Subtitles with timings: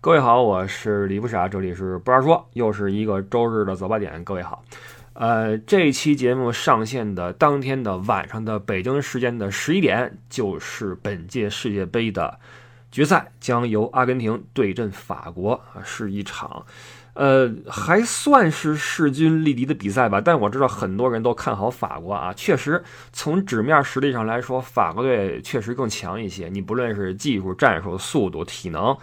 [0.00, 4.22] 各位好，我是李不傻，这里是不二说，又是一个周日的早八点。
[4.22, 4.62] 各位好，
[5.14, 12.38] 呃，这期节目上线的当天的晚上的北京时间的十一点，就是本届世界杯的
[12.92, 16.64] 决赛，将由阿根廷对阵法国，是一场。
[17.14, 22.32] 呃，还算是势均力敌的比赛吧，但我知道很多人都看好法国啊。
[22.34, 22.80] 确实，
[23.12, 26.48] 从纸面实力上来说，法国队确实更强一些。
[26.48, 28.96] 你不论是技术、战术、速度、体能，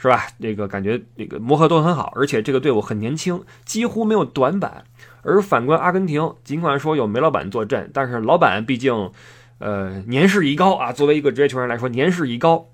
[0.00, 0.28] 是吧？
[0.40, 4.84] 这个感觉这个磨合都很好，而且这个队伍很年轻，几乎没有短板。
[5.22, 9.10] 而反观阿根廷，尽管说有梅老板坐镇，但是老板毕竟，
[9.58, 10.92] 呃，年事已高啊。
[10.92, 12.68] 作为一个职业球员来说，年事已高。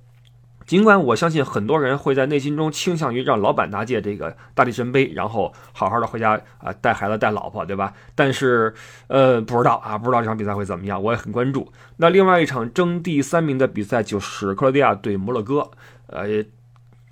[0.67, 7.95] 尽管我相信很多人会在内心中倾向于让老板拿届这个大力神杯，然后好好的回家啊带孩子带老婆，对吧？
[8.15, 8.75] 但是，
[9.07, 11.73] 呃，不知道啊，不知道这场比赛会怎么样，我也很关注。
[11.97, 15.71] 那另外一场争第三名的比赛就是克罗地亚对摩洛哥，
[16.09, 16.45] 呃。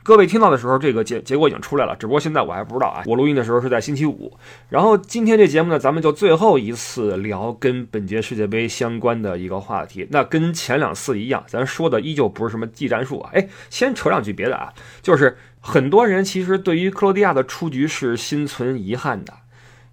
[0.04, 3.04] 各位听到的时候，这个结结果已经出来了，只不过现在我还不知道啊。
[3.06, 4.36] 我录音的时候是在星期五，
[4.68, 10.08] 然后今天这节目呢，咱们就最后一次聊跟本届世界杯相关的一个话题。
[10.10, 13.30] 那跟前两次一样，咱说的依旧不是什么技战术啊。
[13.32, 14.72] 哎，先扯两句别的啊，
[15.02, 19.32] 就是很多人其实对于克罗地亚的出局是心存遗憾的，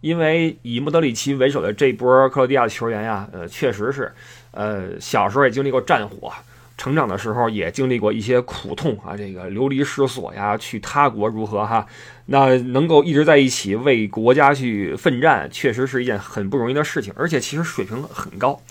[0.01, 4.11] 因为以莫德里奇为首的这波克罗地亚球员呀，呃，确实是，
[4.49, 6.33] 呃，小时候也经历过战火。
[6.79, 11.85] 成长的时候也经历过一些苦痛啊，这个流离失所呀，去他国如何哈？
[12.27, 18.61] 那能够一直在一起为国家去奋战，确实是一件很不容易的事情，而且其实水平很高。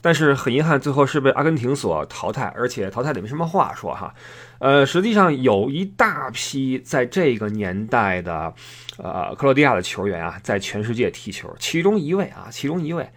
[0.00, 4.14] 但是很遗憾，最后是被阿根廷所淘汰，而且淘汰的没什么话说哈。
[4.60, 8.54] 呃，实际上有一大批在这个年代的
[8.96, 13.10] 呃克罗地亚的球员啊，在全世界踢球，其中一位啊，其中一位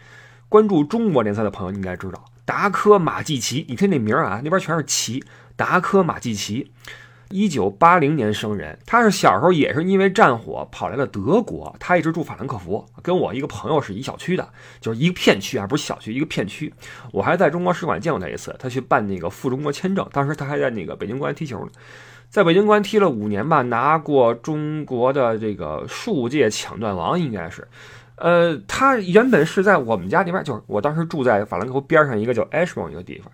[0.50, 2.26] 关注中国联赛的朋友应该知道。
[2.52, 5.24] 达科马季奇，你听这名儿啊，那边全是奇。
[5.56, 6.70] 达科马季奇，
[7.30, 14.46] 一九八零年生人，他是小时候也是因为战火跑来了德国，他一直住法兰克福，跟我一个朋友是一小区的，
[14.82, 16.73] 就是一个片区啊，不是小区，一个片区。
[17.14, 21.72] 我还在中国使馆见过他一次，他去办那个赴中国签证，当时他还在那个北京国安踢球呢，
[22.30, 27.66] 在北京国安踢了五年吧，拿过中国的这个数届抢断王，应该是。
[28.21, 33.32] 呃，他原本是在我们家那边，就是我当时住在法兰克福边上一个叫 Ashburn 一个地方。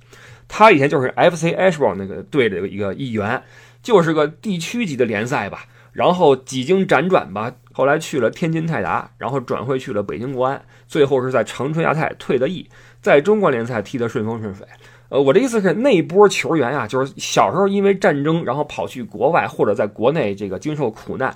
[0.47, 3.43] 他以前就是 FC Ashburn 那个队的一个一员，
[3.83, 5.65] 就是个地区级的联赛吧。
[5.91, 12.69] 然后几经辗转吧，后来去了天津泰达，然后转会去了北京国安，最后是在长春亚泰退的役，
[13.01, 14.65] 在中国联赛踢得顺风顺水。
[15.09, 21.35] 呃，我的意思是那波球员啊，就是小时候因为战争，然后跑去国外或者在国内这个经受苦难。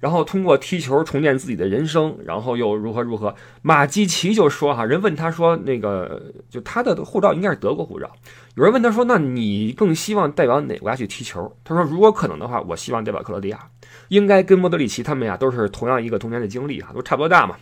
[0.00, 3.34] 然后通过踢球重建自己的人生，然后又如何如何？
[3.60, 8.10] 马基奇就说哈，人问他说，那个就他的护照应该是德国护照。
[8.54, 11.54] 有人问他说，那你更希望代表哪国家去踢球？
[11.62, 13.60] 他说，如果可能的话，我希望代表克罗地亚。
[14.08, 17.56] 应该跟莫德里奇他们呀都是同样一个童年的经历哈，都差不多大嘛。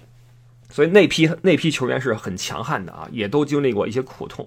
[0.71, 4.47] 所以那批那批球员是很强悍的啊，也都经历过一些苦痛。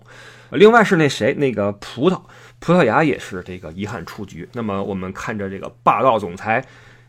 [0.51, 2.21] 另外是那谁，那个葡萄
[2.59, 4.47] 葡萄牙也是这个遗憾出局。
[4.53, 6.65] 那么我们看着这个霸道总裁，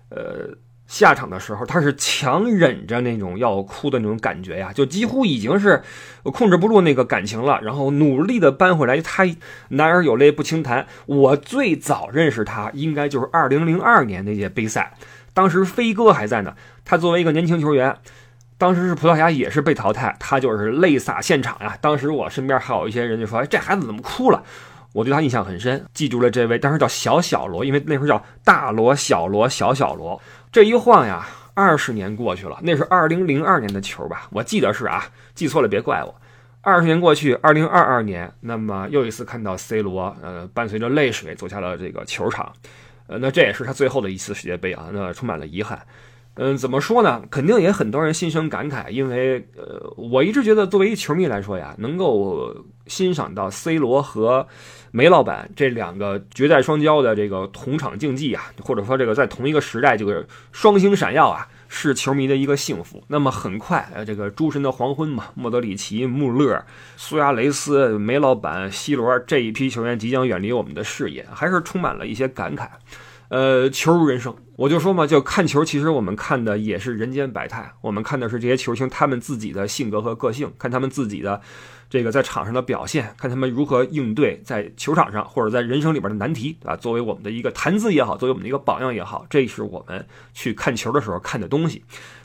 [0.09, 0.51] 呃。
[0.93, 5.83] 下场的时候，他是强忍着那种要哭的那种感觉呀，就几乎已经是
[6.23, 9.01] 控制不住那个感情了，然后努力的扳回来。
[9.01, 9.25] 他
[9.71, 10.87] 男儿有泪不轻弹。
[11.07, 14.93] 我最早认识他，应该就是二零零二年那届杯赛，
[15.33, 16.55] 当时飞哥还在呢。
[16.85, 17.97] 他作为一个年轻球员，
[18.59, 21.75] 当时是葡萄牙也是被淘汰，他就是泪洒现场呀。
[21.81, 24.43] 当时我身边还有一些人就说：“哎，这孩子怎么哭了？”
[24.93, 30.21] 我对他印象很深，记住了这位，当时叫小小罗，因为那时候叫大罗、小罗、小小罗。
[30.51, 34.29] 这一晃呀，二十年过去了，那是二零零二年的球吧？
[34.31, 35.05] 我记得是啊，
[35.35, 36.15] 记错了别怪我。
[36.61, 42.53] 二十年过去，二零二二年，那么又一次看到 C 罗，呃，伴随着泪水走下了这个球场，
[43.07, 45.81] 呃，那这也是他最后的一次世界杯啊，那充满了遗憾。
[46.35, 47.23] 嗯，怎么说呢？
[47.31, 52.57] 肯定也很多人心生感慨，因为呃，我一直觉得作为一球迷来说呀，能够
[52.87, 54.47] 欣赏到 C 罗和
[54.93, 63.05] 梅老板这两个绝代双骄的这个同场竞技啊，或者说这个在同一个时代就是双星闪耀啊，是球迷的一个幸福。
[63.09, 66.65] 那么很快，呃，这个诸神的黄昏嘛，莫德里奇、穆勒、
[66.97, 72.69] 苏亚雷斯、梅老板、C 罗这一批球员即将远离我们的视野，还是充满了一些感慨。
[73.33, 81.41] 呃，球如人生，我就说嘛，就看球，其实我们看的也是人间百态，我们看的是这些球星他们自己的性格和个性，看他们自己的
[81.89, 86.77] 这个在场上的表现，看他们如何应对在球场上或者在人生里边的难题啊。
[86.77, 91.83] 作为我们的一个谈资也好，作为我们的一个榜样也好，这是我们去看球的时候看的东西。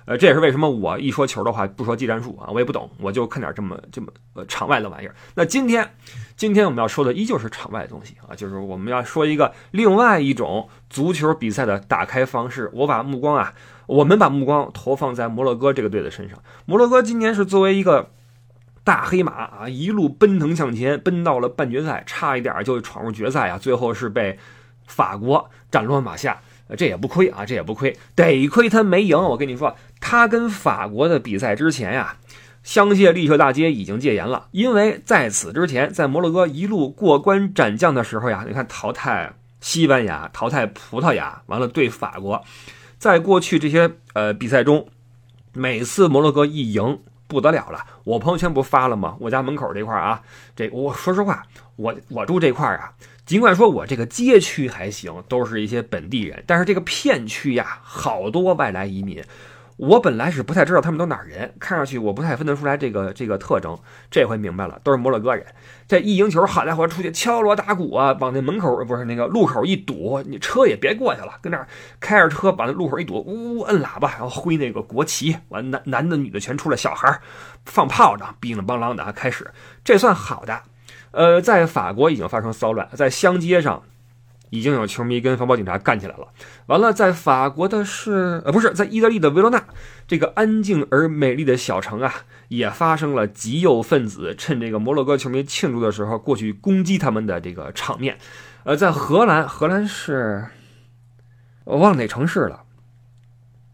[0.08, 5.14] 呃，这也是为什么我一说球的话不说技战术啊，我也不懂，我就看点这么这么呃场外的玩意儿。
[5.36, 5.88] 那今天。
[6.38, 12.70] 今天我们要说的依旧是场外的东西啊，就是我们要说一个另外一种足球比赛的打开方式。
[12.76, 13.56] 我把目光啊，
[13.88, 16.38] 我们把目光投放在摩洛哥这个队的身上。
[16.68, 18.12] 摩洛哥今年是作为一个
[18.84, 24.38] 大黑马啊，一路奔腾向前，奔到了半决赛，差一点就闯入决赛啊，最后是被
[24.86, 26.40] 法国斩落马下。
[26.76, 29.18] 这也不亏啊，这也不亏，得亏他没赢。
[29.18, 32.18] 我跟你说，他跟法国的比赛之前呀。
[32.64, 39.32] 香榭丽舍大街已经戒严了，因为在此之前，在摩洛哥一路过关斩将的时候呀，你看淘汰
[39.62, 42.44] 西班牙、淘汰葡萄牙，完了对法国，
[42.98, 44.90] 在过去这些呃比赛中，
[45.54, 47.86] 每次摩洛哥一赢不得了了。
[48.04, 49.16] 我朋友圈不发了吗？
[49.22, 50.22] 我家门口这块啊，
[50.54, 51.46] 这我说实话，
[51.78, 52.92] 我我住这块啊，
[53.28, 59.22] 尽管说我这个街区还行，都是一些本地人，但是这个片区呀，好多外来移民。
[59.76, 63.78] 我本来是不太知道他们都哪儿人，看上去我不太分得出来这个这个特征。
[64.10, 65.46] 这回明白了，都是摩洛哥人。
[65.90, 71.68] 这一赢球，好家伙，出去敲锣打鼓啊，往那门口不是那个路口一堵，你车也别过去了，跟那儿
[72.00, 77.20] 开着车把那路口一堵，呜呜摁喇叭，然后挥那个国旗，完男男的女的全出来，小孩
[77.66, 79.52] 放炮仗，乒铃乓啷的开始。
[79.84, 80.64] 这算好的。
[81.18, 83.84] 呃，在法国已经发生骚乱，在乡街上。
[84.50, 86.30] 已经有球迷跟防暴警察干起来了。
[86.68, 89.62] 完了，在法国的是呃，不是在意大利的维罗纳
[90.08, 92.14] 这个安静而美丽的小城啊，
[92.48, 98.18] 也发生了极右分子趁这个摩洛哥球迷庆祝的时候过去攻击他们的这个场面。
[98.64, 100.46] 呃，在荷兰，荷兰是
[101.66, 102.64] 我忘了哪城市了，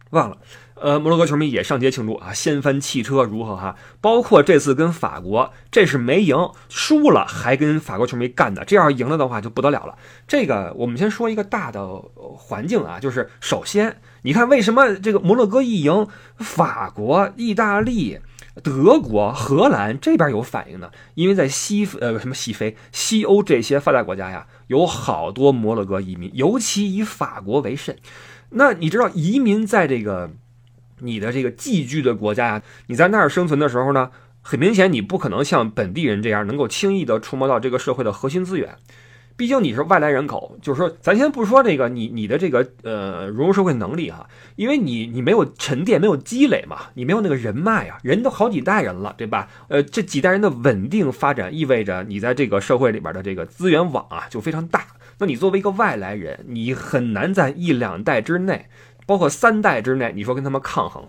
[0.09, 0.39] 忘了。
[0.83, 3.77] 呃，摩洛哥球迷也上街庆祝啊，掀翻汽车如何哈？
[4.01, 6.35] 包括这次跟法国，这是没赢，
[6.67, 8.65] 输了还跟法国球迷干的。
[8.65, 9.97] 这要赢了的话就不得了了。
[10.27, 11.87] 这个我们先说一个大的
[12.37, 16.05] 环境啊，就是首先你看为什么这个摩洛哥一赢，
[16.39, 18.19] 法国、意大利、
[18.61, 20.91] 德国、荷兰这边有反应呢？
[21.15, 27.97] 因为在西呃什么西非、西欧这些发达国家呀，有好多摩洛哥移民，尤其以法国为甚。
[28.49, 30.31] 那你知道移民在这个？
[31.03, 34.09] 你的这个寄居的国家呀，你在那儿生存的时候呢，
[34.41, 38.75] 很明显你不可能像本地人这样能够轻易的触摸到这个社会的核心资源，
[39.35, 40.57] 毕竟你是外来人口。
[40.61, 49.47] 就是说，咱先不说这个你你的这个呃融入社会能力哈，因为你你没有沉淀，没有积累嘛，你没有那个人脉啊，人都好几代人了，对吧？
[49.69, 54.85] 呃，这几代人的稳定发展意味着你在这个社会里边的这个资源网啊就非常大。
[55.19, 58.67] 那你作为一个外来人，你很难在一两代之内。
[59.05, 61.07] 包括三代之内，你说跟他们抗衡，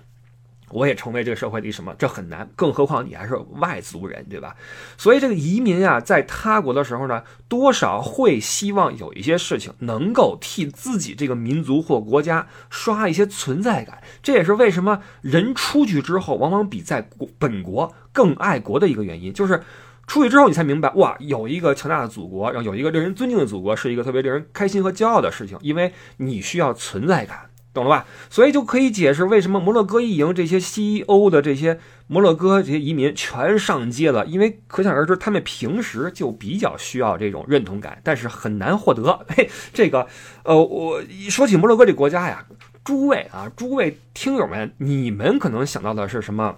[0.71, 1.95] 我也成为这个社会里什么？
[1.97, 4.57] 这很难，更何况你还是外族人，对吧？
[4.97, 14.03] 所以这个移民啊，在他国的时候呢，多少会希望有一些事情能够替自己这个民族或国家刷一些存在感。
[14.23, 19.63] 这也是为什么人出去之后，往往比在国本国更爱国的一个原因，就是
[20.09, 27.51] 出去之后你才明白，哇，有一个强大的祖国，然后有一个令人尊敬的祖国，是一个特别令人开心和骄傲的事情，因为你需要存在感。
[27.75, 28.07] 懂了吧？
[28.31, 39.27] 所以就可以解释为什么摩洛哥一赢，这些西欧的这些摩洛哥这些移民全上街了，因为可想而知，他们平时就比较需要这种认同感，但是很难获得。
[39.29, 40.07] 嘿， 这个，
[40.45, 42.47] 呃，我说起摩洛哥这国家呀，
[42.85, 46.57] 诸位啊，诸位听友们，你们可能想到的是什么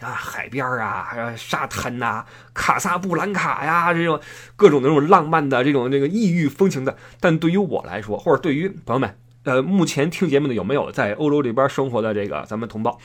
[0.00, 0.10] 啊？
[0.10, 4.20] 海边啊，沙滩呐，卡萨布兰卡呀，这种
[4.54, 6.94] 各种那种浪漫的这种这个异域风情的。
[7.20, 9.16] 但对于我来说，或者对于朋友们。
[9.44, 12.98] 呃，目前听节目的有没有在欧洲这边生活的这个咱们同胞，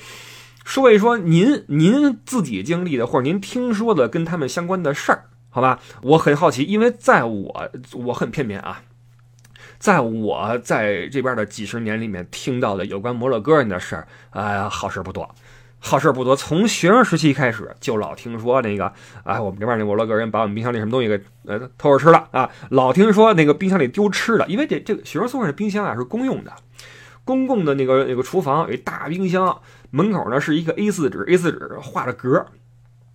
[0.64, 5.80] 说一说您您自己经历的或者您听说的跟他们相关的事儿，好吧？
[6.02, 8.84] 我很好奇，因为在我我很片面啊，
[9.80, 15.34] 在我在这边的几十年里面听到的有关摩洛哥人的事儿，呃，好事不多。
[15.80, 18.92] 好事不多，从学生时期开始就老听说那个，
[19.24, 22.50] 哎，我们这边那摩洛哥人把我们冰箱里什么东西给呃偷着吃了啊！
[22.72, 26.52] 老听说那个冰箱里丢吃的，因为这这个学生宿舍的冰箱啊是公用的，
[27.24, 32.46] 公共的那个那个厨房有一大冰箱，门口呢是一个 A 四纸 A 四纸画着格。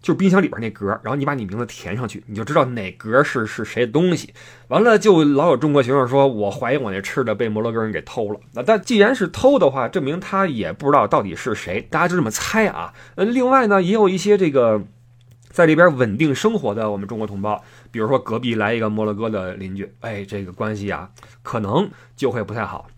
[0.03, 4.35] 就是冰箱里边那格，然后你把你名字填上去，你就知道哪格是是谁的东西。
[4.67, 8.41] 完了，就老有中国学生说，我怀疑我那吃的被摩洛哥人给偷了。
[8.53, 12.93] 那但既然是偷的话，证明他也不知道到底是谁，大家就这么猜啊。
[13.15, 14.83] 呃，另外呢，也有一些这个
[15.51, 21.09] 在这边稳定生活的我们中国同胞，比如说隔壁来一个摩洛哥的邻居，哎，这个关系啊，
[21.43, 22.89] 可能就会不太好。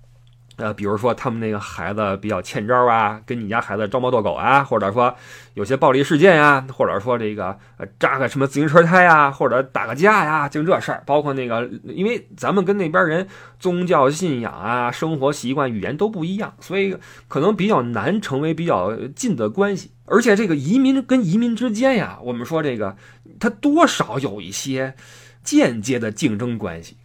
[0.56, 5.12] 呃，比如说他们那个孩子比较欠招啊，跟你家孩子招猫逗狗啊，或者说
[5.54, 7.58] 有些暴力事件呀，或者说这个
[7.99, 11.02] 扎个什么自行车胎呀，或者打个架呀，就这事儿。
[11.04, 13.26] 包括那个，因为咱们跟那边人
[13.58, 16.96] 宗教信仰啊、生活习惯、语言都不一样，所以
[17.26, 19.90] 可能比较难成为比较近的关系。
[20.06, 22.96] 而且这个移民跟移民之间呀，我们说这个，
[23.40, 24.94] 它多少有一些
[25.42, 26.96] 间接的竞争关系。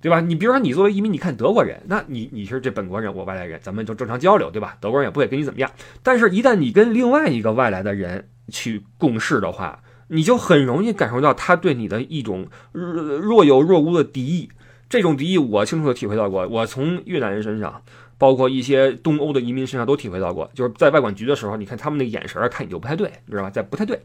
[0.00, 0.20] 对吧？
[0.20, 4.76] 你比如说，你作为移民，你看德国人，那你你是这本国人，我外来人，咱们就正常交流，对吧？
[4.80, 5.70] 德国人也不会跟你怎么样。
[6.02, 14.48] 但是，一旦你跟另外一个外来的人去共事的话，你就很容易感受到他对你的一种若有若无的敌意。
[14.88, 16.46] 这种敌意，我清楚的体会到过。
[16.48, 17.82] 我从越南人身上。
[18.18, 23.50] 包括一些东欧的移民身上都体会到过，就是在外管局的时候，你看他们那个眼神看你就不太对，你知道吧？
[23.50, 23.98] 在不太对，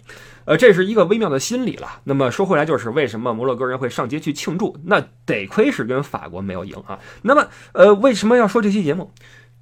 [0.46, 2.00] 呃，这是一个微妙的心理了。
[2.04, 4.78] 那么说回来，就是为什么摩洛哥人会上街去庆祝？
[4.86, 7.00] 那得亏是跟法国没有赢啊。
[7.24, 9.12] 那么，呃，为什么要说这期节目？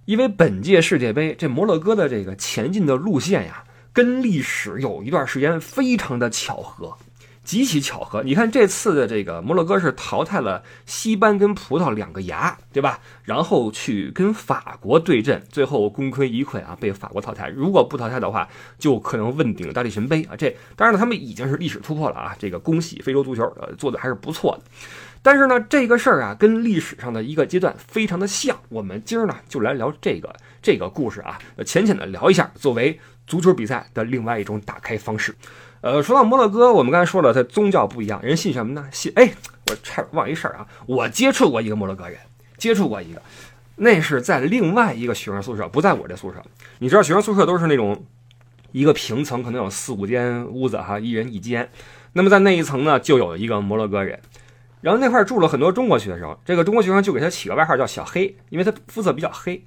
[0.05, 6.97] 因为本届世界杯，这摩洛哥的这个前进的路线呀，跟历史有一段时间非常的巧合。
[7.51, 13.01] 极其巧合，你看这次的这个摩洛哥是淘汰了西班跟葡萄两个牙，对吧？
[13.25, 17.49] 然后去跟法国对阵，最后功亏一篑啊，被法国淘汰。
[17.49, 18.47] 如果不淘汰的话，
[18.79, 20.35] 就可能问鼎大力神杯啊。
[20.37, 22.33] 这当然了，他们已经是历史突破了啊。
[22.39, 24.63] 这个恭喜非洲足球，呃，做的还是不错的。
[25.21, 28.57] 但是呢，这个事儿啊，跟历史上的一个阶段非常的像。
[28.69, 35.33] 我们今儿呢，就来聊这个这个故事啊，浅浅的聊一下，作为足球比赛的另外一种打开方式。
[35.81, 38.87] 呃，说到摩洛哥，我们刚才说了，他宗教不一样，人信什么呢？
[38.91, 39.33] 信哎，
[39.67, 42.17] 我差点忘一事儿啊，我接触过一个摩洛哥人，
[42.57, 43.21] 接触过一个，
[43.77, 46.43] 那是在另外一个学生宿舍，不在我这宿舍。
[46.77, 48.05] 你知道学生宿舍都是那种
[48.71, 51.67] 一个平层，可能有四五间屋子哈，一人一间。
[52.13, 54.19] 那么在那一层呢，就有一个摩洛哥人，
[54.81, 59.63] 然后那块住了很多中国学生，这个中国学生就给他起个外号叫小黑，因为他肤色比较黑。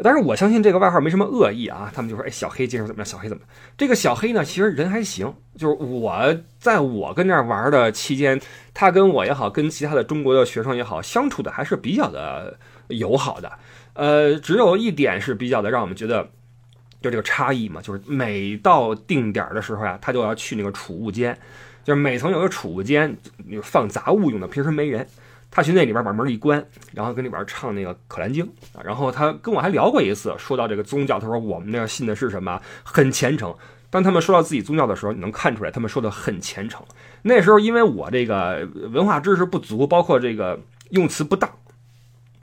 [0.00, 3.04] 但是我相信这个外号没什么恶意啊，他们就说：“哎，小黑今儿怎么样？
[3.04, 3.42] 小黑怎么？
[3.76, 5.34] 这个小黑呢，其实人还行。
[5.56, 8.40] 就是我在我跟那儿玩的期间，
[8.72, 12.56] 他跟我也好，跟其他的中国的学生也好，相处的还是比较的
[12.88, 13.50] 友好的。
[13.94, 16.22] 呃，只有一点是比较的让我们觉得，
[17.02, 21.36] 就这个差异嘛，就是每到定点的时候呀，他就要去那个储物间，
[21.82, 23.16] 就是每层有个储物间，
[23.64, 25.04] 放杂物用的，平时没人。
[25.50, 28.44] 他去那里边把门一关，然后跟里边唱那个《可兰经》
[28.76, 33.54] 啊，然后他跟我还聊过一次，说到这个宗教，他说我们那信的是什么，很虔诚。
[33.90, 36.84] 当他们说到自己宗教的时候，你能看出来他们说的很虔诚。
[37.22, 41.50] 那时候因为我这个文化知识不足，包括这个用词不当。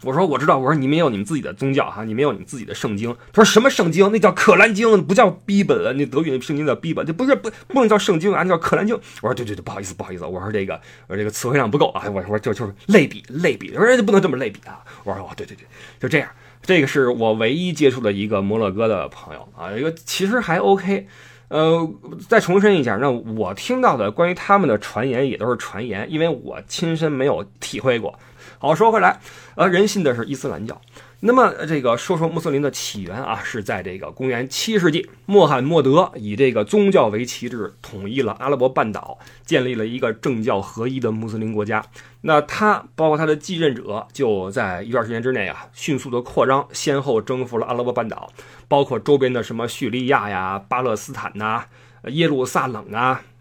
[0.05, 3.11] 我说我知道，我说你们有你们自己的宗教哈，你们有你们自己的圣经。
[3.33, 4.11] 他说什么圣经？
[4.11, 5.97] 那叫可兰经，不叫逼本。
[5.97, 8.95] 那德语那圣经叫逼本，这不是不不能叫圣经啊，那叫可兰经。
[8.95, 12.07] 我说对对对，不好意思不好意思，我说这个我说这个词汇量不够啊。
[12.07, 14.83] 我说就就是类比类比，我说不能这么类比啊。
[15.03, 15.65] 我说哦对对对，
[15.99, 16.29] 就这样。
[16.61, 21.07] 这个是我唯一接触的一个摩洛哥的朋友啊，一个其实还 OK。
[21.47, 21.87] 呃，
[22.27, 28.17] 再重申一下，那我听到的关于他们的传言也都是传言，因为我亲身没有体会过。
[28.65, 29.19] 好，说回来，
[29.53, 30.81] 呃，人信的是伊斯兰教。
[31.19, 41.85] 那么，这个说说穆斯林的起源啊，是在这个公元七世纪，穆罕默德以这个宗教为旗帜，统一了阿拉伯半岛，建立了一个政教合一的穆斯林国家。
[42.21, 48.31] 那他包括他的继任者，就在一段时间之内啊，迅速的扩张，先后征服了阿拉伯半岛，
[48.67, 51.65] 包括周边的什么叙利亚呀、巴勒斯坦呐、
[52.05, 53.21] 耶路撒冷啊。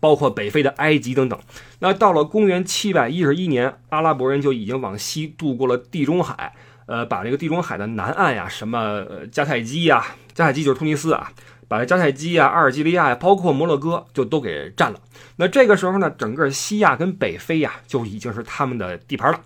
[0.00, 1.38] 包括北非的埃及等等，
[1.80, 6.54] 那到了公元七百一十一年，阿拉伯人就已经往西渡过了地中海，
[6.86, 11.32] 呃，把这个地中海的南岸呀，什么迦太基呀，迦太基就是突尼斯啊，
[11.66, 15.00] 把迦太基呀、阿尔及利亚呀，包括摩洛哥就都给占了。
[15.36, 19.40] 那这个时候呢，整个西亚跟北非呀，就已经是他们的地盘了。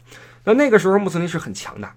[0.44, 1.88] 那那个时候穆斯林是很强的，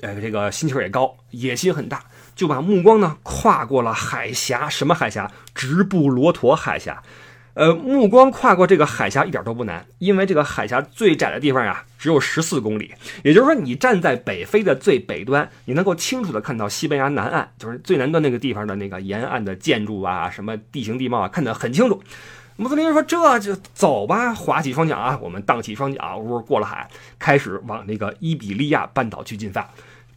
[0.00, 2.02] 呃，这个心气也高，野心很大，
[2.34, 5.30] 就把目光呢跨过了海峡，什么海峡？
[5.54, 7.02] 直布罗陀海峡。
[7.54, 12.92] 呃，目光跨过这个海峡一点都不难，因为这个海峡最窄的地方呀，只有十四公里。
[13.24, 22.02] 也就是说，你站在北非的最北端，你能够清楚的看到西班牙南岸，就是最南端那个地方的那个沿岸的建筑啊，什么地形地貌啊，看得很清楚。
[22.56, 26.86] 穆斯林说：“这就走吧，划起双桨啊，我们荡起双桨，呜，过了海，
[27.18, 29.66] 开始往那个伊比利亚半岛去进发。”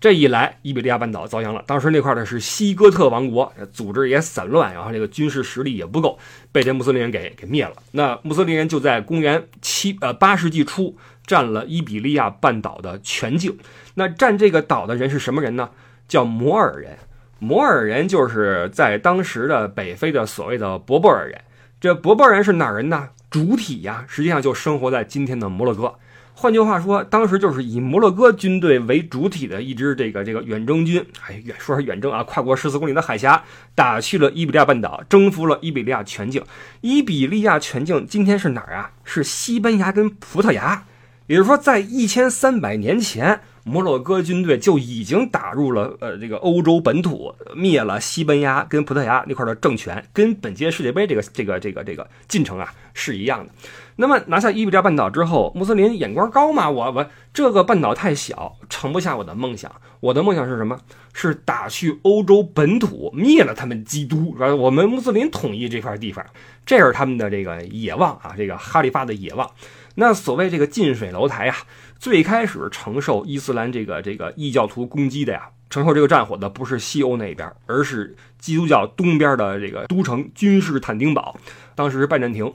[0.04, 1.64] 这一来，伊比利亚半岛遭殃了。
[1.66, 6.20] 当时那块呢是西哥特王国，组织也散乱，然后这个军事实力也不够，
[6.52, 7.72] 被这穆斯林人给给灭了。
[7.92, 13.58] 那穆斯林人就在公元七呃八世纪初占了伊比利亚半岛的全境。
[13.94, 15.70] 那占这个岛的人是什么人呢？
[16.10, 16.98] 叫摩尔人。
[17.40, 21.40] 摩尔人就是在当时的北非的所谓的博博尔人。
[21.80, 23.08] 这博博尔人是哪人呢？
[23.30, 25.96] 主体呀，实际上就生活在今天的摩洛哥。
[26.44, 33.42] 换句话说，当时就是以摩洛哥军队为主体的一支这个这个远征军，哎，远说是远征啊，跨过十四公里的海峡，
[33.74, 36.44] 打去了伊比利亚半岛，征服了伊比利亚全境。
[36.82, 38.92] 伊比利亚全境今天是哪儿啊？
[39.06, 40.84] 是西班牙跟葡萄牙。
[41.28, 43.40] 也就是说，在一千三百年前。
[43.66, 53.54] 摩洛哥军队就已经打入了呃这个欧洲本土，灭了西班牙跟葡萄牙那块的政权，跟本届世界杯这个这个这个这个进程啊是一样的。
[53.96, 59.72] 那么拿下伊比利亚半岛之后，穆斯林眼光高嘛，我我这个半岛太小，盛不下我的梦想。
[60.00, 60.78] 我的梦想是什么？
[61.14, 64.54] 是打去欧洲本土，灭了他们基督，是吧？
[64.54, 66.26] 我们穆斯林统一这块地方，
[66.66, 69.50] 这是他们的这个野望啊，这个哈里发的野望。
[69.96, 71.56] 那所谓这个近水楼台啊。
[72.00, 81.40] 最开始承受伊斯兰这个这个异教徒攻击的呀，承受这个战火的不是西欧那边，而是基督教东边的这个都城君士坦丁堡。
[81.76, 82.54] 当时是拜占庭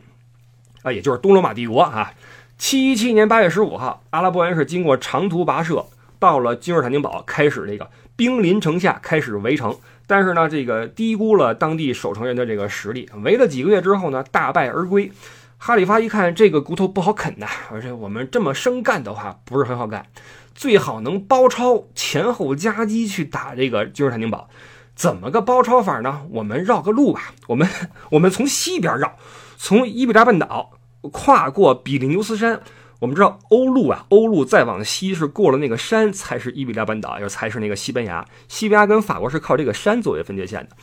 [0.83, 2.13] 啊，也就是东罗马帝国啊。
[2.57, 5.87] 七一七年八月十五号，阿拉伯人是经过长途跋涉
[6.19, 9.77] 到了君士坦丁堡，开始这个兵临城下，开始围城。
[10.07, 15.13] 但是呢，这个低估了当地守城人的这个实力，围了几个月之后呢，大败而归。
[15.59, 20.07] 哈里发一看这个骨头不好啃呐，而且我们这么生干的话不是很好干，
[20.55, 24.49] 最好能包抄前后夹击去打这个君士坦丁堡。
[24.95, 26.23] 怎么个包抄法呢？
[26.31, 27.69] 我们绕个路吧，我们
[28.11, 29.17] 我们从西边绕，
[29.61, 30.71] 从伊比利亚半岛
[31.13, 32.61] 跨过比利牛斯山。
[33.01, 38.25] 我们知道欧陆啊，欧陆再往西是过了那个山才是伊比利亚半岛，又才是那个西班牙。
[38.47, 40.77] 西班牙跟法国是靠这个山作为分界线的。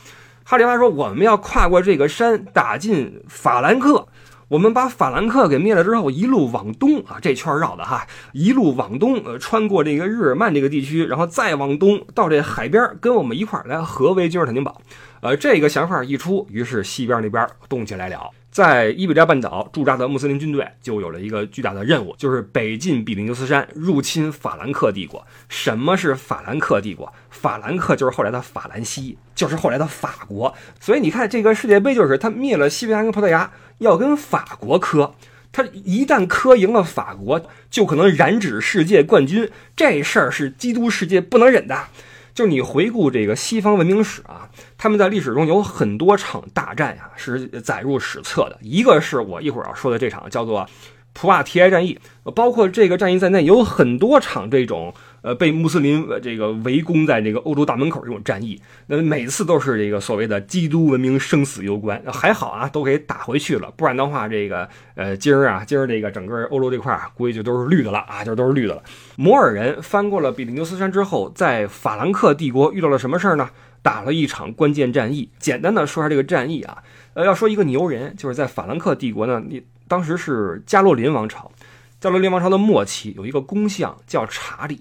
[0.44, 4.06] 哈里发说，我们要跨过这个山，打进法兰克。
[4.48, 14.80] 我们把法兰克给灭了之后，一路往东啊，这圈绕的哈，一路往东，呃，穿过这个日耳曼这个地区，然后再往东到这海边，跟我们一块儿来合围君士坦丁堡。
[15.20, 18.30] 呃，这个想法一出，于是西边那边动起来了。
[18.56, 25.26] 在伊比利亚半岛驻扎的穆斯林军队就有了一个巨大的任务，就是北进比利牛斯山，入侵法兰克帝国。
[25.46, 27.12] 什么是法兰克帝国？
[27.28, 30.54] 法兰克就是后来的法兰西，就是后来的法国。
[30.80, 35.12] 所以你看，这个世界杯就是他灭了西班牙跟葡萄牙，要跟法国磕。
[35.52, 39.50] 他一旦磕赢了法国，就可能染指世界冠军。
[39.76, 41.88] 这事儿是基督世界不能忍的。
[42.36, 48.58] 就你回顾这个西方文明史啊，他们在历史中有很多场大战啊，是载入史册的。
[48.60, 50.68] 一个是我一会儿要说的这场，叫做
[51.14, 51.98] 普瓦提埃战役，
[52.34, 54.92] 包括这个战役在内，有很多场这种。
[55.26, 62.00] 呃，被穆斯林这个围攻在这个欧洲大门口这种战役，那每次都是这个所谓的基督文明生死攸关。
[62.12, 68.82] 还好啊，都给打回去了，不然的话，这个呃今儿啊，今儿这个整个欧洲这块儿估计就都是绿的了啊，就都是绿的了。
[69.16, 73.50] 摩尔人翻过了比利牛斯山之后，在法兰克帝国遇到了什么事儿呢？
[73.82, 75.28] 打了一场关键战役。
[75.40, 76.78] 简单的说下这个战役啊，
[77.14, 81.50] 呃，要说一个牛人，就是在法兰克帝国呢，你当时是加洛林王朝，
[81.98, 84.80] 加洛林王朝的末期有一个公相叫查理。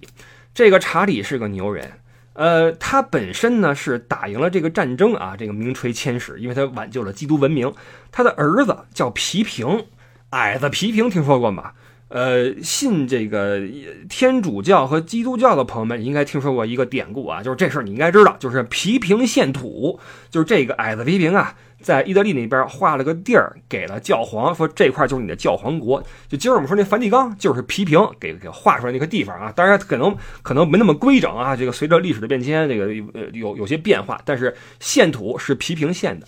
[0.56, 1.92] 这个查理是个牛人，
[2.34, 7.72] 呃，他本身呢是打赢了这个战争啊，这个名垂千史，因为他挽救了基督文明。
[8.10, 9.86] 他的儿子叫皮平，
[10.30, 11.74] 矮子皮平，听说过吗？
[12.08, 13.62] 呃，信这个
[14.08, 21.56] 天主教和基督教的朋友们应该听说过一个典故啊，就是这事你应该知道，就是皮平献土，就是这个矮子皮平啊。
[21.86, 26.02] 在意大利那边画了个地儿，给了教皇，说这块就是你的教皇国。
[26.28, 29.54] 就今儿我们说那梵蒂冈，就是皮平给给画出来那个地方啊。
[29.56, 31.56] 当然可能可能没那么规整啊。
[31.56, 34.20] 这个随着历史的变迁，这个呃有有些变化。
[34.26, 36.26] 但是献土是皮平献的。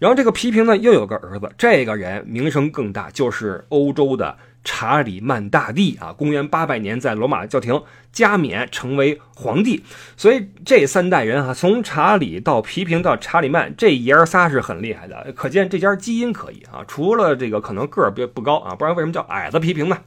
[0.00, 4.36] 然后这个皮平呢又有个儿子，这个人名声更大，就是欧洲的。
[4.68, 9.84] 查理曼大帝啊，公元八百年在罗马教廷加冕成为皇帝，
[10.16, 16.84] 所以这三代人啊，从查理到皮平到查理曼，这爷儿仨是很厉害的，可见这家基因可以啊。
[16.88, 19.98] 除了这个可能个儿别不高啊，不然为什么叫矮子皮平呢？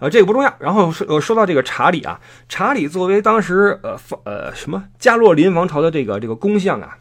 [0.00, 0.52] 呃，这个不重要。
[0.58, 6.98] 然后说说到这个查理啊，查理作为当时呃呃什么加洛林王朝的这个这个公相啊，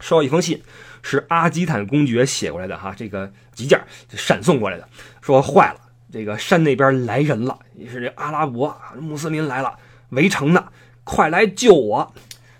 [0.00, 0.62] 收到一封信，
[1.02, 4.86] 是阿基坦公爵写过来的哈，这个急件闪送过来的，
[5.22, 5.80] 说坏了。
[6.12, 9.76] 这个山那边来人了，也是这阿拉伯穆斯林来了，
[10.10, 10.66] 围城呢，
[11.04, 12.14] 快来救我！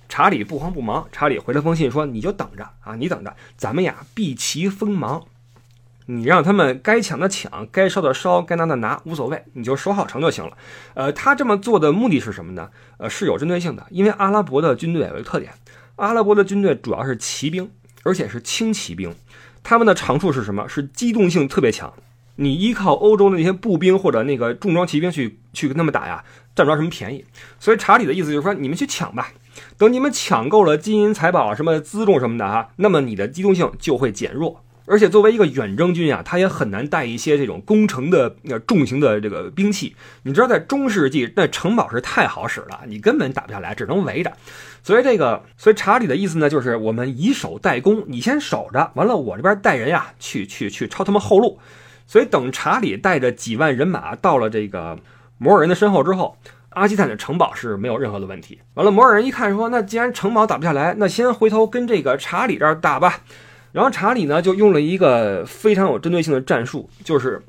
[0.08, 5.24] 查理不慌不忙，查理回了封信说：“你就等着啊，你等着，咱们呀，避其锋芒，
[6.06, 10.56] 你让他们该抢的抢，该烧的烧，该拿的拿，无所谓，你就守好城就行了。”
[10.94, 12.70] 呃，他这么做的目的是什么呢？
[12.98, 15.52] 呃，是有针对性的，因为阿拉伯的军队有一个特点，
[15.96, 17.68] 阿拉伯的军队主要是骑兵，
[18.04, 19.12] 而且是轻骑兵，
[19.64, 20.68] 他们的长处是什么？
[20.68, 21.92] 是机动性特别强。
[22.36, 27.24] 你依靠欧洲的那些步兵或者那个重装骑兵去去跟他们打呀，占不着什么便宜。
[27.58, 29.32] 所以查理的意思就是说，你们去抢吧，
[29.76, 34.62] 等你们抢够了金银财宝什么辎重什么的啊，那么你的机动性就会减弱。
[34.88, 38.36] 而且作为一个远征军啊，他也很难带一些这种攻城的
[38.68, 39.96] 重型的这个兵器。
[40.22, 44.32] 你知道，在中世纪那城堡是太好使了，你根本打不下来，只能围着。
[44.84, 51.58] 所以这个，所以查理的意思呢，就是我们以守代攻，你先守着，完了我这边带人呀去去去抄他们后路。
[52.06, 54.98] 所以等查理带着几万人马到了这个
[55.38, 56.36] 摩尔人的身后之后，
[56.70, 58.60] 阿基坦的城堡是没有任何的问题。
[58.74, 63.20] 完了，摩尔人一看说，那既然城堡打不下来，那先回头跟这个查理这儿打吧。
[63.72, 67.42] 然后查理呢，就用了一个非常有针对性的战术，就是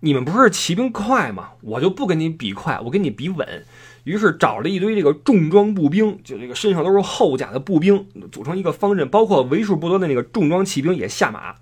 [0.00, 1.50] 你们不是骑兵快吗？
[1.62, 3.64] 我就不跟你比快，我跟你比稳。
[4.04, 11.54] 于是找了一堆这个重装步兵，就这个身上都是厚甲的步兵，组成一个方阵，包括为数不多的那个重装骑兵也下马，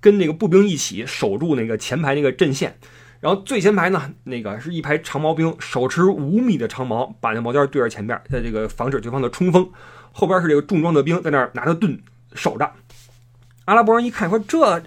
[0.00, 2.78] 跟那个步兵一起守住那个前排那个阵线。
[3.20, 9.68] 然后最前排呢，那个是一排长矛兵，手持五米的长矛，把那矛尖对着前边，在这个防止对方的冲锋。
[10.12, 12.00] 后边是这个重装的兵在那儿拿着盾
[12.34, 12.72] 守着。
[13.64, 14.82] 阿拉伯人一看，说：“这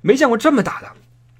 [0.00, 0.88] 没见过这么打的。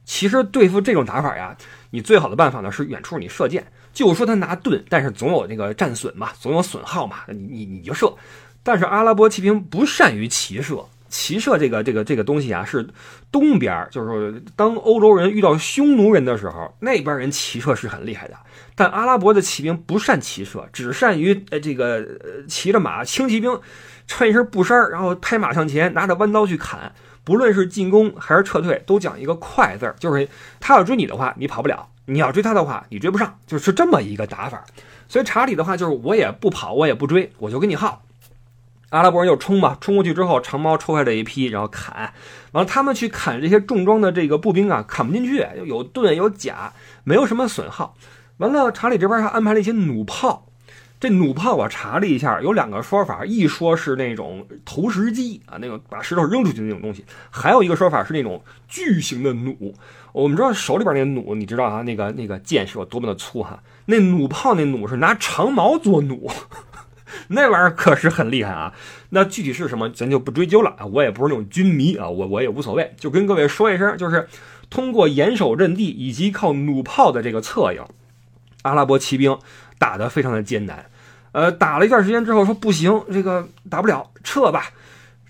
[0.04, 1.56] 其实对付这种打法呀，
[1.90, 3.66] 你最好的办法呢是远处你射箭。
[3.94, 8.14] 就说他拿盾，但是总有那个战损嘛，总有损耗嘛，你你你就射。
[8.62, 12.84] 但是阿拉伯骑兵不善于骑射，骑射这个这个这个东西啊，是
[13.30, 18.34] 东边，就是说当欧洲人遇到匈奴人的时候，那边人骑射是很厉害的。
[18.74, 22.04] 但阿拉伯的骑兵不善骑射，只善于呃这个
[22.48, 23.60] 骑着马，轻骑兵。”
[24.06, 26.92] 穿一身布衫，然后拍马向前，拿着弯刀去砍。
[27.24, 30.28] 不论是进攻还是撤退，都讲一个快字，就是
[30.60, 34.62] 他要追你的话，你跑不了；你要追他的话，你追不上，就是这么一个打法。
[35.08, 38.03] 所以查理的话就是，我也不跑，我也不追，我就跟你耗。
[38.90, 42.12] 阿拉伯人就冲吧，冲过去之后，长矛抽下这一批，然后砍。
[42.52, 47.96] 完了，他们去砍这些重装的这个步兵啊，砍不进去，有盾有甲，没有什么损耗。
[48.36, 50.46] 完了，查理这边还安排了一些弩炮。
[51.00, 59.74] 这弩炮我查了一下，有两个说法，一说是那种投石机啊，那个把石头扔出去的那种东西；还有一个说法是那种巨型的弩。
[60.12, 63.62] 我们知道手里边那弩，你知道啊，那个那个箭是有多么的粗哈？
[63.86, 66.30] 那弩炮那弩是拿长矛做弩，
[67.28, 68.72] 那玩意儿可是很厉害啊。
[69.10, 70.86] 那具体是什么，咱就不追究了啊。
[70.86, 74.28] 我也不是那种军迷啊，我我也无所谓，就跟各位说一声，就是
[74.70, 77.84] 通过严守阵地以及靠弩炮的这个策应，
[78.62, 79.38] 阿拉伯骑兵
[79.78, 80.86] 打得非常的艰难。
[81.32, 84.70] 呃，打了一段时间之后，说不行，这个打不了，撤吧。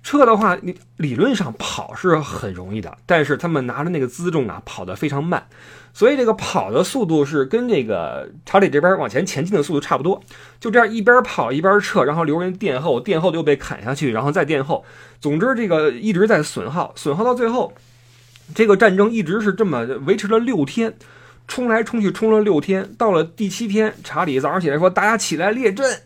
[0.03, 5.47] 撤的话，你理论上跑是很容易的，但是他们拿着那个辎重啊，跑得非常慢，
[5.95, 10.21] 所以这个跑的速度是跟这个查理这边往前前进的速度差不多。
[10.61, 14.85] 就这样一边跑一边撤，然后留人殿后，殿后又被砍下去，然后再殿后。
[15.21, 17.73] 总之，这个一直在损耗，损耗到最后，
[18.55, 20.95] 这个战争一直是这么维持了六天。
[21.47, 26.01] 冲来冲去，冲了六天，到了第七天，查理早上起来说：“大家起来列阵。”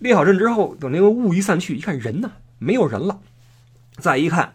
[0.00, 3.20] 列好阵之后，等那个雾一散去，一看人呢，没有人了。
[3.98, 4.54] 再一看，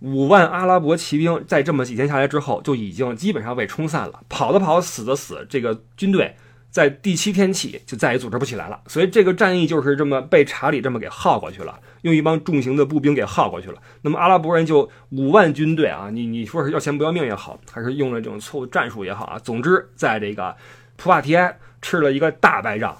[0.00, 6.34] 五万阿拉伯骑兵在这么几天下来之后，就已经基本上被冲散了，跑的跑，死的死，这个军队。
[6.68, 13.80] 在第七天起就再也组织不起来了，所以这个战役就是这么被查理这么给耗过去了，用一帮重型的步兵给耗过去了。
[14.02, 20.54] 那么阿拉伯人就五万军队啊，你你说是要钱不要命也好，还是用了这种错误战术也好啊，总之在这个
[20.96, 22.94] 普瓦提埃吃了一个大败仗。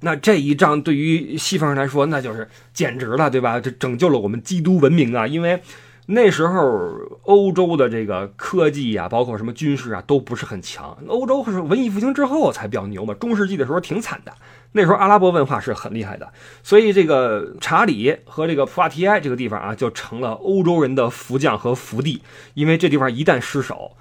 [0.00, 3.60] 那这一仗对于西方人来说，那就是简直了，对吧？
[3.60, 5.60] 这拯救了我们基督文明啊，因为。
[6.08, 10.96] 那时候欧洲的这个科技呀，包括什么军事啊，都不是很强。
[11.08, 14.32] 欧洲是文艺复兴之后才比较牛嘛，中世纪的时候挺惨的。
[14.70, 22.22] 那时候阿拉伯文化是很厉害的，所以这个查理和这个普瓦提埃这个地方啊，就成了欧洲人的福将和福地。
[22.54, 23.96] 因为这地方一旦失守，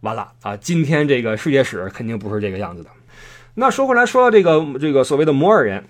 [0.00, 0.56] 完了啊！
[0.56, 2.88] 今天这个世界史肯定不是这个样子的。
[3.56, 5.84] 那说回来，说到这个这个所谓的摩尔人，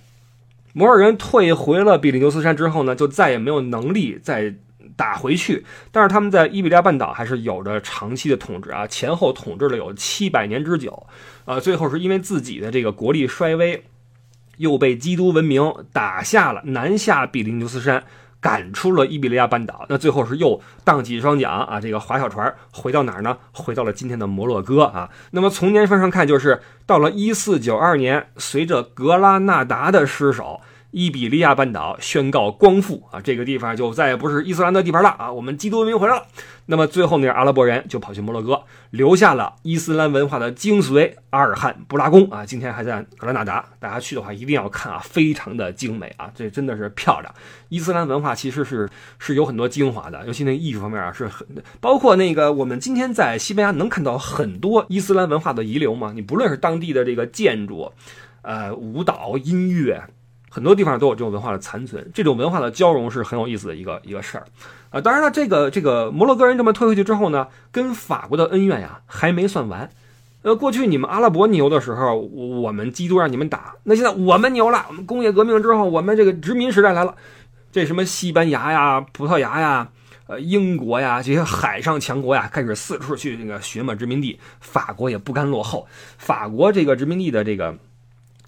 [0.73, 4.57] 摩尔人退回了比利牛斯山之后呢，就再也没有能力再。
[4.97, 11.07] 打回去，但是他们在伊比利亚半岛还是有着长期的统治啊，前后统治了有七百年之久，
[11.45, 13.85] 呃，最后是因为自己的这个国力衰微，
[14.57, 18.05] 又被基督文明打下了南下比利牛斯山。
[18.43, 23.37] 赶出了伊比利亚半岛，那最后是又荡起双桨啊，这个划小船回到哪儿呢？
[23.53, 25.11] 回到了今天的摩洛哥啊。
[25.33, 30.63] 那么从年份上看，就是到了一四九二年，随着格拉纳达的失守。
[30.91, 36.27] 伊比利亚半岛宣告光复啊，这个地方就再也不是伊斯兰的地盘了啊，我们基督文明回来了。
[36.67, 43.65] 那么最后那阿拉伯人就跑去摩洛哥，留下了伊斯兰文化的精髓——阿尔汉布拉宫啊，今天还在格拉纳达。
[43.81, 47.35] 大家去的话一定要看啊，非常的精美啊，这真的是漂亮。
[47.69, 51.47] 伊斯兰文化其实是是有很多精华的，尤其那艺术方面啊，是很
[51.81, 56.13] 包括那个我们今天在西班牙能看到很多伊斯兰文化的遗留嘛。
[56.15, 57.93] 你不论是当地的这个建筑，
[58.43, 60.03] 呃，舞蹈、音乐。
[60.51, 64.45] 很多地方都有这种文化的残存，这种文化的交融是很有意思的一个一个事儿。
[64.91, 69.89] 啊，当然了，这个这个摩洛哥人这么退回去之后呢，跟法国的恩怨呀还没算完。
[70.43, 77.15] 呃，过去你们阿拉伯牛的时候，我们基督让你们打，那现在我们牛了，我们工业革命之后，我们这个殖民时代来了，
[77.71, 79.89] 这什么西班牙呀、葡萄牙呀、
[80.27, 85.87] 呃英国呀这些海上强国呀，开始四处去那个寻摸殖民地，法国也不甘落后，
[86.19, 87.77] 法国这个殖民地的这个，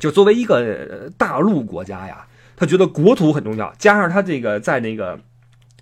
[0.02, 5.20] 就作为一个大陆国家呀，他觉得国土很重要，加上他这个在那个。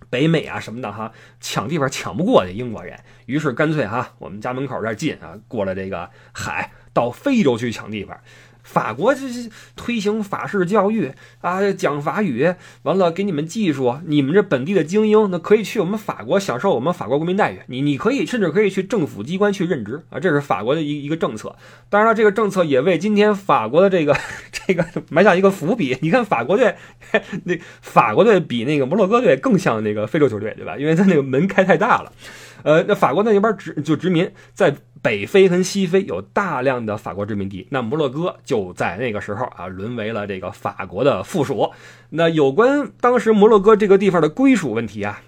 [0.09, 8.19] 北美啊什么的哈，抢地方抢不过这英国人，于是干脆哈，我们家门口这近啊，过了这个海，到非洲去抢地方。
[8.63, 17.61] 法国这是推行法式教育啊，讲法语，完了给你们技术，你们这本地的精英，那可以去我们法国享受我们法国国民待遇。
[17.67, 21.55] 你你可以甚至可以去政府机关去任职啊，这是法国的一一个政策。
[21.89, 24.17] 当然了，这个政策也为今天法国的这个
[24.53, 25.97] 这个埋下一个伏笔。
[26.01, 26.75] 你看法国队，
[27.45, 30.77] 那法国队比那个摩洛哥队更像那个非洲球队，对吧？
[30.77, 32.13] 因为他那个门开太大了。
[32.63, 41.71] 呃，那法国那边殖就殖民在北非和西非有大量的法国殖民地，那摩洛哥就在那个时候啊沦为了这个法国的附属。
[42.11, 45.23] 那有关当时摩洛哥这个地方的归属问题啊，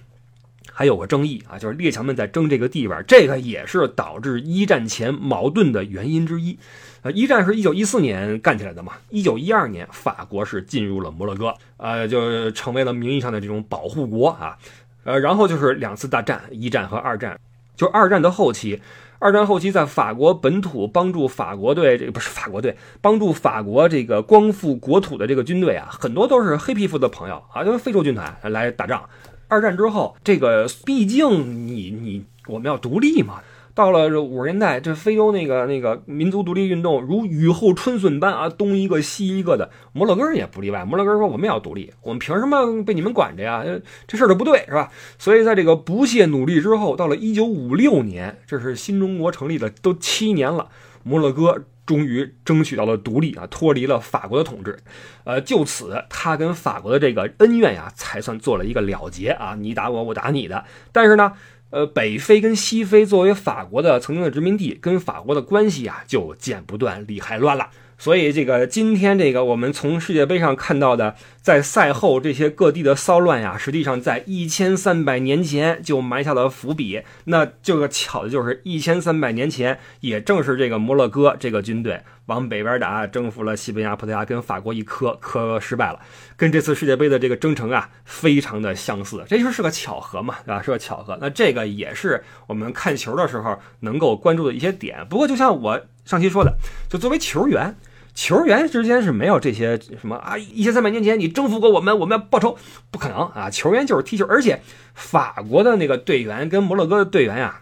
[0.70, 6.58] 还有个争议啊，就是列强们在争这个地方，这个也是导致一战前矛盾的原因之一。
[7.02, 14.56] 呃，一战是一九一四年干起来的嘛，一九一二年法国是进入了摩洛哥，呃，就成为了名义上的这种保护国啊。
[15.04, 17.38] 呃，然后就是两次大战，一战和二战。
[17.74, 18.80] 就二战的后期，
[19.18, 29.08] 二战后期在法国本土帮助法国队，这个不是法国队，帮助法国这个光复国土的这个军队啊，很多都是黑皮肤的朋友啊，就是非洲军团来打仗。
[29.48, 33.40] 二战之后，这个毕竟你你我们要独立嘛。
[33.74, 40.84] 到了这五十年代，这非洲那个那个民族独立运动如雨后春笋般啊，东一个西一个的，摩洛哥也不例外。
[40.84, 43.64] 摩洛哥说：“我们要独立，我们凭什么被你们管着呀？
[44.06, 50.68] 这事儿就不对，是吧？”所以在这个不懈努力之后，到了一九五六年，这是新中国成立了都七年了，
[51.02, 54.78] 摩洛哥终于争取到了独立啊，脱离了法国的统治。
[55.24, 60.66] 呃，就此他跟法国的这个恩怨呀，才算做了一个了结啊，你打我，我打你的。
[60.92, 61.32] 但是呢。
[61.72, 67.70] 呃，北非跟西非作为法国的曾经的殖民地，跟法国的关系啊就剪不断理还乱了。
[67.96, 77.00] 所以这个今天这个我们从世界杯上看到的，在赛后这些各地的骚乱呀，实际上在一千三百年前就埋下了伏笔。
[77.24, 82.02] 那这个巧的就是一千三百年前，也正是这个摩洛哥这个军队
[82.32, 86.00] 往北边打，征服了西班牙、葡萄牙，跟法国一磕，磕失败了，
[86.36, 89.22] 跟这次世界杯的这个征程啊，非常的相似。
[89.28, 90.62] 这就是个巧合嘛，对吧？
[90.62, 91.18] 是个巧合。
[91.20, 95.06] 那这个也是我们看球的时候能够关注的一些点。
[95.08, 96.56] 不过就像我上期说的，
[96.88, 97.76] 就作为球员。
[98.14, 100.36] 球员之间是没有这些什么啊！
[100.36, 102.58] 一千三百年前你征服过我们，我们要报仇，
[102.90, 103.48] 不可能啊！
[103.48, 104.60] 球员就是踢球，而且
[104.92, 107.60] 法国的那个队员跟摩洛哥的队员呀，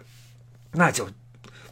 [0.72, 1.06] 那就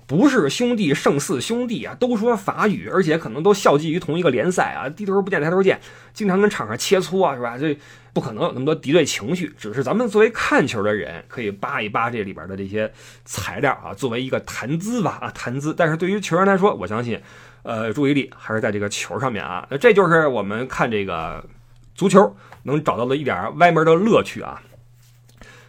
[0.09, 5.79] 不是兄弟胜似兄弟啊，都说法语，而且可能都效力于同一个联赛啊，低头不见抬头见，
[6.12, 7.57] 经常跟场上切磋啊，是吧？
[7.57, 7.79] 这
[8.14, 12.90] 不可能有那么多敌对情绪，只是咱们作为看球的人可以扒一扒这里边的这些
[13.25, 15.75] 材料啊，作为一个谈资吧啊，谈资。
[15.77, 17.21] 但是对于球员来说，我相信。
[17.64, 21.44] 呃，注意力还是在这个球上面啊，那这就是我们看这个
[21.94, 24.62] 足球能找到的一点歪门的乐趣啊。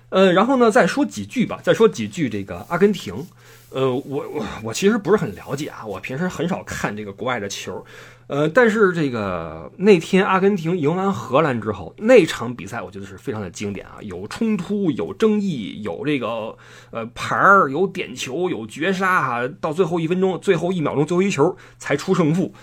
[0.09, 3.27] 呃，然后呢，再说几句吧，再说几句这个阿根廷。
[3.71, 7.85] 呃，我我我其实不是很了解啊，我平时很少看这个国外的球。
[8.27, 16.55] 呃，但是这个那天阿根廷赢完荷兰之后，那场比赛我觉得是非常的经典啊，有冲突，有争议，有这个
[16.91, 22.53] 呃牌儿，有点球，有绝杀哈，到最后一分钟，最后一秒钟，最后一球才出胜负。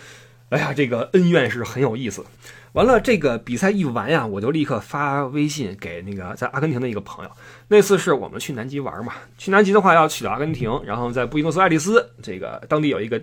[0.50, 2.24] 哎呀，这个恩怨是很有意思。
[2.76, 7.30] 完了，这个比赛一完呀，我就立刻发微信给那个在阿根廷的一个朋友。
[7.68, 13.20] 那次是我们去南极玩嘛，去南极的话要去到阿根廷，然后在布宜诺斯艾利斯这个当地有一个。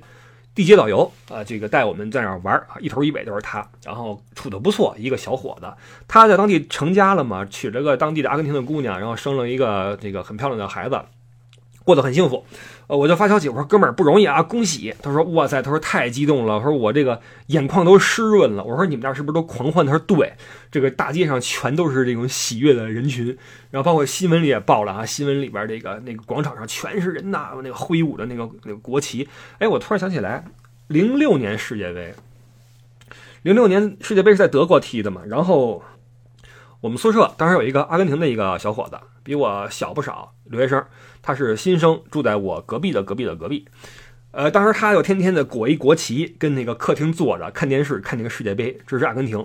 [0.55, 5.65] 地接导游啊，这个带我们在那玩啊，一头一尾都是他，然后处的不错，一个小伙子，
[6.07, 11.01] 他在当地成家了嘛，娶了个当地的阿根廷的姑娘，然后生了一个这个很漂亮的孩子。
[11.83, 12.45] 过得很幸福，
[12.87, 14.95] 呃，我就发消息，我说哥们儿不容易啊，恭喜！
[15.01, 18.63] 他说哇塞，他说太激动了，他说我这个眼眶都湿润了。
[18.63, 19.85] 我说你们那儿是不是都狂欢？
[19.85, 20.33] 他说对，
[20.71, 23.37] 这个大街上全都是这种喜悦的人群，
[23.69, 29.27] 然后包括新闻里也报了啊，新闻里边这个那个广场上全是人呐，那个挥舞的那个那个国旗。
[29.59, 30.45] 哎，我突然想起来，
[30.87, 32.13] 零六年世界杯，
[33.41, 35.83] 零六年世界杯是在德国踢的嘛，然后
[36.79, 40.81] 我们宿舍当时有一个阿根廷的一个小伙子，比我小不少，留学生。
[41.23, 43.65] 他是新生，住在我隔壁的隔壁的隔壁，
[44.29, 49.43] 呃，当时他又天天的裹一国旗，跟那个客厅坐着看电视，看那个世界杯，支持阿根廷。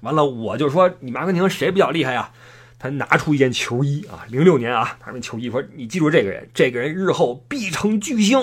[0.00, 2.32] 完了，我就说你们阿根廷谁比较厉害呀？
[2.78, 8.38] 他拿出一件球衣啊，零六年啊，他那球衣说你记住这个人，这个人日后必成巨星。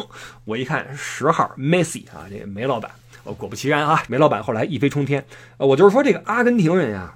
[0.46, 2.92] 我一看十号梅西啊，这个梅老板，
[3.24, 5.24] 果不其然啊，梅老板后来一飞冲天。
[5.58, 7.13] 呃，我就是说这个阿根廷人呀，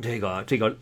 [0.00, 0.74] 这个这个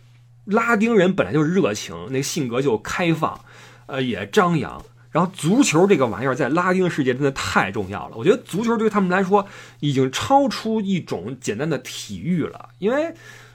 [0.51, 3.41] 拉丁人本来就热情，那性格就开放，
[3.87, 4.85] 呃，也张扬。
[5.11, 9.45] 然后足球这个玩意儿在拉丁世界真的太重要了，我觉得足球对他们来说
[9.81, 13.13] 已经超出一种简单的体育了，因为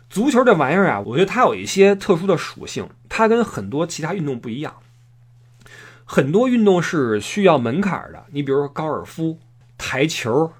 [0.09, 4.73] 足球这玩意儿啊，我觉得它有一些特殊的属性，它跟很多其他运动不一样。
[6.03, 9.39] 很多运动是需要门槛的，你比如说高尔夫、
[9.77, 10.51] 台球，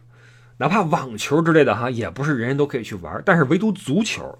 [0.58, 3.22] 哪怕网球之类的哈，也不是人人都可以去玩。
[3.26, 4.40] 但是唯独足球，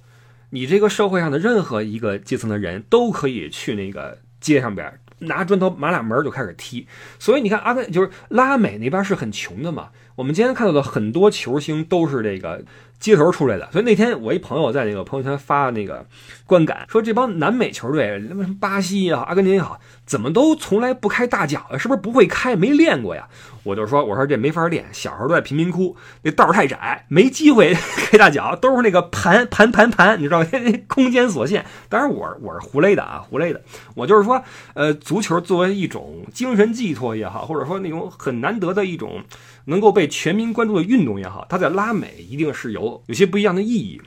[0.52, 5.00] 你这个社会上的任何一个阶层的人都可以去那个街上边。
[5.20, 6.86] 拿砖头马俩门就开始踢，
[7.18, 9.90] 所以你看阿根就是拉美那边是很穷的嘛。
[10.18, 12.66] 我们今天看到的很多球星都是这个
[13.00, 16.06] 街头出来的，所以那天我一朋友在那个朋友圈发那个
[16.46, 21.78] 观感，说这帮南美球队，什么巴西也好，阿根廷也好，怎么都从来不开大脚呀？
[21.78, 22.56] 是不是不会开？
[22.56, 23.28] 没练过呀？
[23.64, 27.74] 我就说，我说这没法练，小时候都在贫民窟，那道太窄，没机会
[28.10, 30.48] 开大脚，都是那个盘盘盘盘，你知道吗？
[30.88, 31.66] 空间所限。
[31.90, 33.62] 当然，我我是胡勒的啊，胡勒的。
[33.96, 34.44] 我就是说，
[34.76, 39.24] 呃，足球作为一种精神寄托也好，或者说那种很难得的一种
[39.66, 44.02] 能够被全民关注的运动也好，它在拉美一定是有有些不一样的意义。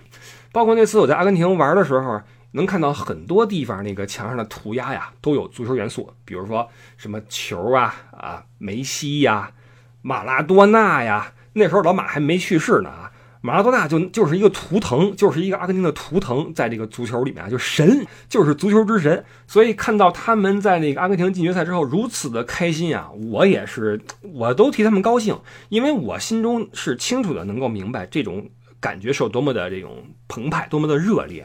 [0.51, 2.21] 包括那次我在阿根廷玩的时候。
[2.53, 6.67] 能看到很多地方那个墙上的涂鸦呀，都有足球元素，比如说
[6.97, 9.53] 什么球啊啊，梅西呀，
[10.01, 11.35] 马拉多纳呀。
[11.53, 13.08] 那时候老马还没去世呢啊，
[13.41, 19.25] 马拉多纳就就是一个图腾，就是一个阿根廷的图腾，在这个足球里面啊，就神，就是足球之神。
[19.47, 28.49] 所以看到他们在那个阿根廷进决赛之后如此的开心啊，我也是，我都替他们高兴，因为我心中是清楚的能够明白这种
[28.81, 31.45] 感觉是有多么的这种澎湃，多么的热烈。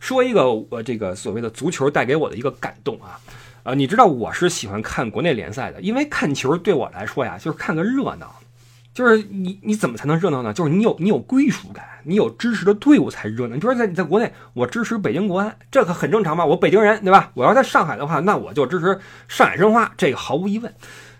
[0.00, 3.18] 说一个我这个所谓的足球带给我的一个感动啊，
[3.62, 8.38] 呃，你知道我是喜欢看国内联赛的，因为看球对我来说呀，就是看个热闹，
[8.94, 10.52] 就是你你怎么才能热闹呢？
[10.52, 13.54] 就是你有你有归属感，你有支持的队伍才热闹。
[13.54, 16.46] 你说在你在国内，我支持北京国安，这可很正常吧？
[16.46, 17.30] 我北京人对吧？
[17.34, 20.72] 我要在上海的话，那我就支持上海申花，这个毫无疑问。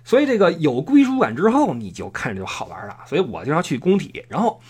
[0.05, 2.97] 所以这个有归属感之后，你就看着就好玩了。
[3.07, 4.61] 所以我经常去工体，然后。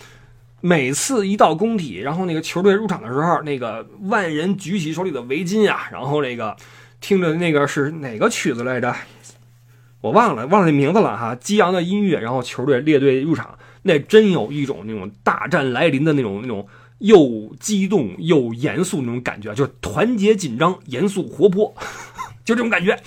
[0.61, 6.55] 每次一到工体，然后那个球队入场的时候，那个万人举起手里的围巾啊，然后那个
[6.99, 8.95] 听着那个是哪个曲子来着？
[10.05, 11.33] 我忘了，忘了那名字了哈。
[11.33, 16.67] 激昂的音乐，然后球队列队入场，那真有一种那种大战来临的那种那种
[16.99, 21.73] 又激动又严肃那种感觉，就是团结紧张、严肃活泼，
[22.45, 22.99] 就这种感觉。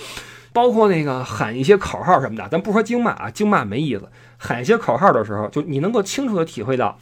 [0.52, 4.10] 包括那个喊一些口号什么的，咱不说京骂啊，京骂没意思。
[4.36, 6.98] 喊一些口号的时候，就你能够清楚的体会到。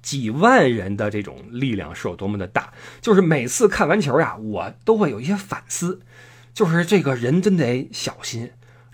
[0.00, 6.00] 几万人的这种力量是有多么的大，就是每次看完球呀，我都会有一些反思，
[6.54, 8.48] 就是这个人真得小心，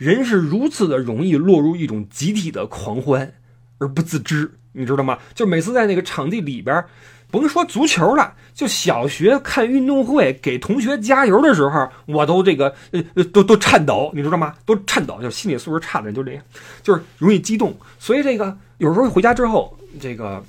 [0.05, 3.33] 人是如此的容易落入一种集体的狂欢
[3.79, 5.19] 而不自知，你知道吗？
[5.35, 6.85] 就每次在那个场地里边，
[7.31, 14.55] 甭说足球了，就小学看运动会给同学加油的时候，我都这个呃呃都都颤抖，你知道吗？
[14.67, 16.45] 都颤抖，就心理素质差的人就这样，
[16.83, 20.45] 就是容易激动，所以这个有时候回家之后，这个。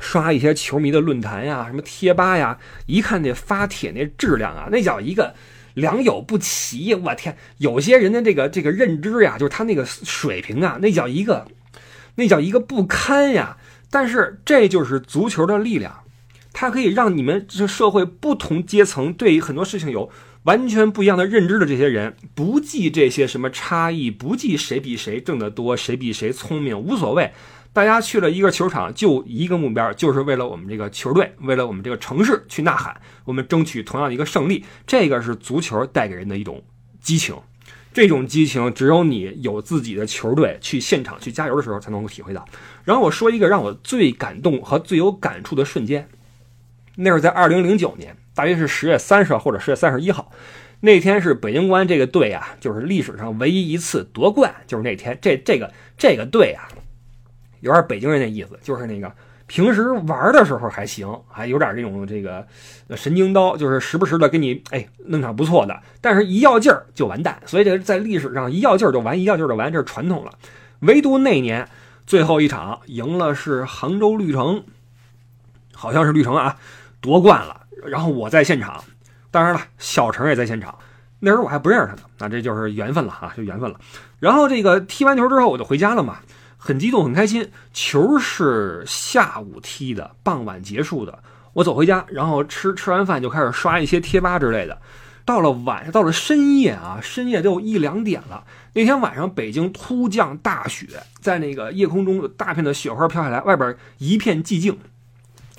[0.00, 5.32] 刷一些球迷的论坛呀，什么贴吧呀，一看那发帖那质量啊，那叫一个
[5.74, 6.94] 良莠不齐。
[6.94, 11.46] 我天，有些人的这个这个认知呀，就是他那个水平啊，那叫一个，
[12.14, 13.58] 那叫一个不堪呀。
[13.90, 16.00] 但是这就是足球的力量，
[16.52, 20.10] 它可以让你们这社会不同阶层对于很多事情有
[20.42, 27.32] 完全不一样的认知的这些人，不计这些什么差异，不计谁比谁挣得多，谁比谁聪明，无所谓。
[27.74, 34.64] 大家去了一个球场，就一个目标，就是为了我们这个球队，为了我们这个城市去呐喊，我们争取同样的一个胜利。
[34.86, 36.62] 这个是足球带给人的一种
[37.00, 37.34] 激情，
[37.92, 42.46] 这种激情只有你有自己的球队去现场去加油的时候才能够体会到。
[42.84, 46.08] 然后我说一个让我最感动和最有感触的瞬间，
[46.94, 50.30] 那是在二零零九年，大约是十月三十号或者十月三十一号，
[50.78, 56.68] 那天是北京国安这个队啊，就是历史上唯一一次夺冠，就是那天，这这个这个队啊。
[57.64, 59.10] 有点北京人的意思，就是那个
[59.46, 62.46] 平时玩的时候还行，还有点这种这个
[62.94, 67.40] 神经刀，就是时不时的给你哎弄场不错的，但是一要劲儿就完蛋。
[67.46, 70.32] 所以这在历史上一要劲儿就完，一要劲儿就完，这是传统了。
[70.80, 71.66] 唯独那年
[72.06, 74.62] 最后一场赢了是杭州绿城，
[75.72, 76.58] 好像是绿城啊
[77.00, 77.62] 夺冠了。
[77.86, 78.84] 然后我在现场，
[79.30, 80.74] 当然了，小陈也在现场。
[81.20, 83.80] 那时候我还不认识他呢，那这就是缘分了啊，就缘分了。
[84.18, 86.18] 然后这个踢完球之后我就回家了嘛。
[86.66, 87.50] 很激动，很开心。
[87.74, 91.18] 球是下午踢的，傍晚结束的。
[91.52, 94.80] 我走回家，然后吃吃完饭就开始刷一些贴吧之类的。
[95.26, 98.44] 到了晚上，到了深夜啊，深夜都有一两点了。
[98.72, 100.86] 那天晚上北京突降大雪，
[101.20, 104.78] 在那个夜空中有大片的雪花飘下来，外边一片寂静。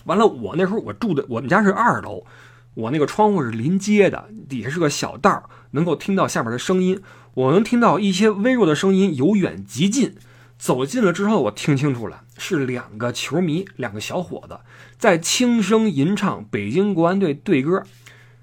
[0.05, 2.25] 完了，我那时候我住的我们家是二楼，
[2.73, 6.99] 我那个窗户是临街的，底下是个小道，能够听到下边的声音。
[7.35, 10.15] 我能听到一些微弱的声音，由远及近。
[10.57, 14.59] 走近了之后，我听清楚了，是两个球迷，两个小伙子
[14.97, 17.83] 在轻声吟唱北京国安队队歌。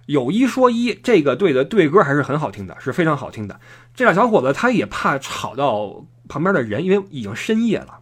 [0.06, 3.60] 有一说一，这个队的队歌还是很好听的，是非常好听的。
[3.94, 8.00] 这俩小伙子他也怕吵到旁边的人，因为已经深夜了，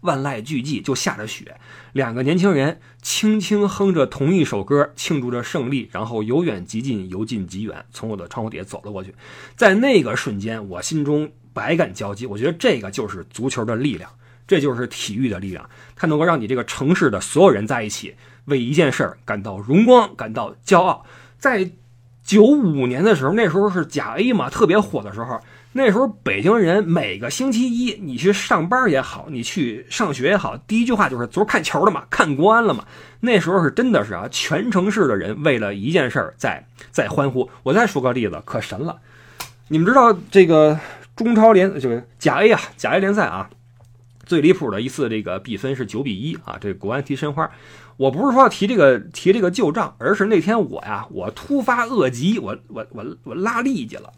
[0.00, 1.56] 万籁俱寂，就下着雪。
[1.92, 9.14] 两个年轻人轻轻哼着同一首歌，庆祝着胜利，然后由远及近，由近及远，从我的窗户底下走了过去。
[9.56, 12.24] 在那个瞬间，我心中百感交集。
[12.24, 14.08] 我觉得这个就是足球的力量，
[14.46, 21.04] 这就是体育的力量，它能够让你这个城市的所有人在一起，为一件事儿感到荣光，感到骄傲。
[21.38, 21.68] 在
[22.22, 25.40] 九五年的时候，那时候是甲 A 嘛，特别火的时候。
[25.72, 32.84] 那时候北京人每个星期一，你去上班也好，你去上学也好，第一句话就是昨儿看球了嘛，看国安了嘛。
[33.20, 37.48] 那时候是真的是啊，全城市的人为了一件事儿在在欢呼。
[37.62, 38.98] 我再说个例子，可神了，
[39.68, 40.78] 你们知道这个
[41.24, 43.50] 中超联就是甲 A 啊，甲 A 联赛啊，
[44.24, 47.50] 最离谱的一次这个比分是九比一啊，这国安踢申花。
[47.96, 54.12] 我不是说要提这个提这个旧账，而是那天我呀，我突发恶疾，我我我我拉痢疾了。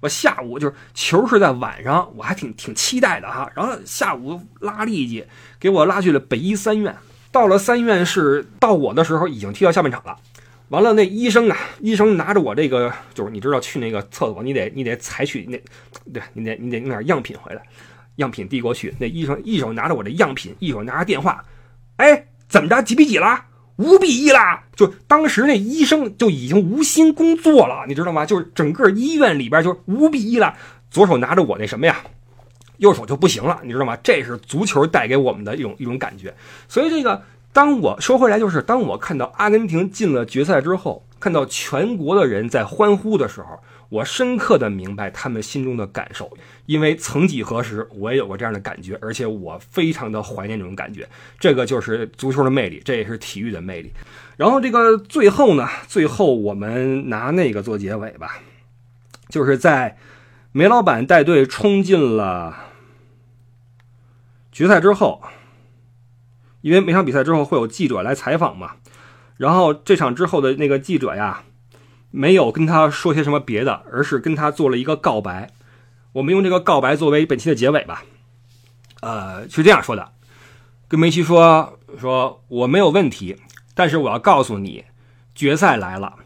[0.00, 3.48] 我下午就是球是在晚上，我还挺挺期待的哈。
[3.54, 5.24] 然后下午拉痢疾，
[5.60, 6.96] 给我拉去了北医三院。
[7.30, 10.16] 到了三院是到我的时候已经踢到下半场了。
[10.70, 15.60] 完了，那医生啊，医生拿着我这个，就是你知道去那个厕所，你得你得采取那，
[16.12, 17.62] 对你得你得弄点样品回来，
[18.16, 18.94] 样品递过去。
[18.98, 21.44] 那医生一手拿着我的样品，一手拿着电话，
[21.96, 23.46] 哎，怎么着几比几了？
[23.76, 24.62] 五比一啦！
[24.76, 28.26] 就当时那医生就已经无心工作了，你知道吗？
[28.26, 30.54] 就是整个医院里边就是五比一了。
[30.90, 31.96] 左手拿着我那什么呀，
[32.76, 33.96] 右手就不行了，你知道吗？
[34.02, 36.34] 这是足球带给我们的一种一种感觉。
[36.68, 37.22] 所以这个，
[37.52, 43.60] 当我说回来，就是当我看到阿根廷进了决赛之后，看到全国的人在欢呼的时候。
[43.90, 46.30] 我深刻的明白他们心中的感受，
[46.66, 51.08] 因为曾几何时，我也有过这样的感觉，而且我非常的怀念这种感觉。
[51.40, 53.92] 这个就是足球的魅力，这也是体育的魅力。
[54.36, 58.38] 然后这个最后呢，最后我们拿那个做结尾吧，
[59.28, 59.98] 就是在
[60.52, 62.56] 梅老板带队冲进了
[64.52, 65.20] 决赛之后，
[66.60, 68.72] 因为每场比赛之后会有记者来采访嘛，
[69.36, 71.44] 然后这场之后的那个记者呀。
[72.12, 75.52] 没有跟他说些什么别的，而是跟他做了一个告白。
[76.14, 78.02] 我们用这个告白作为本期的结尾吧。
[79.00, 80.10] 呃，是这样说的：
[80.88, 83.36] 跟梅西说，说我没有问题，
[83.74, 84.86] 但是我要告诉你，
[85.36, 86.16] 决赛来了。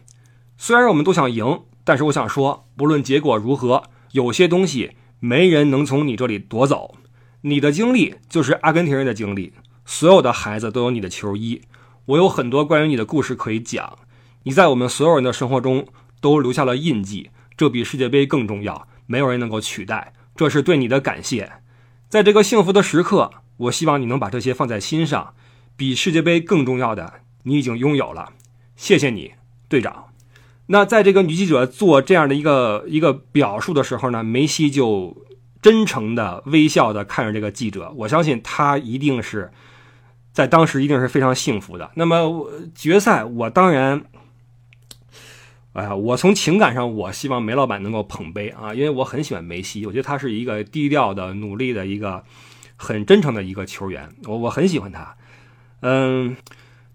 [0.57, 3.83] 虽然我们都想赢，但是我想说，不论结果如何，
[4.13, 6.95] 有些东西没人能从你这里夺走。
[7.43, 9.53] 你的经历就是阿根廷人的经历，
[9.85, 11.63] 所有的孩子都有你的球衣。
[12.07, 13.99] 我有很多关于你的故事可以讲。
[14.43, 15.87] 你在我们所有人的生活中
[16.21, 20.13] 都留下了印记，这比世界杯更重要，没有人能够取代。
[20.37, 21.53] 这是对你的感谢，
[22.09, 25.35] 在这个幸福的时刻，我希望你能把这些放在心上。
[25.77, 27.15] 比世界杯更重要的，
[27.45, 28.33] 你已经拥有了。
[28.77, 29.33] 谢谢你，
[29.69, 30.07] 队长。
[30.67, 35.25] 那在这个女记者做这样的一个一个表述的时候呢，梅西就
[35.61, 39.53] 真诚的微笑的看着这个记者，我相信他一定是
[40.35, 41.91] 在当时一定是非常幸福的。
[41.95, 44.05] 那么决赛，我当然。
[45.73, 52.23] 哎呀，我从情感上，我希望梅老板能够捧杯啊，因为我很喜欢梅西，我觉得他是一个低调的、努力的一个
[52.77, 55.17] 很真诚的一个球员，我我很喜欢他。
[55.81, 56.37] 嗯，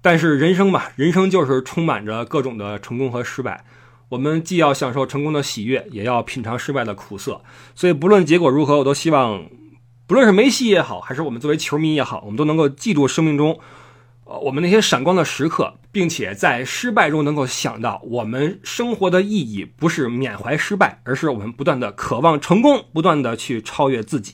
[0.01, 3.65] 但是人生嘛，人生就是充满着各种的成功和失败，
[4.07, 7.41] 我们既要享受成功的喜悦，也要品尝失败的苦涩。
[7.75, 9.43] 所以不论结果如何，我都希望，
[10.09, 13.59] 不论是梅西也好，还是我们作为球迷也好，我们都能够记住生命中。
[14.25, 24.33] 呃，我们那些闪光的时刻，并且在失败中能够想到，我们生活的意义不是缅怀失败，而是我们不断的渴望成功，不断的去超越自己。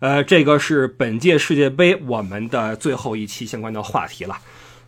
[0.00, 4.38] 呃，这个是本届世界杯我们的最后一期相关的话题了，